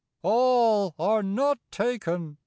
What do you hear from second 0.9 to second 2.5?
are not taken!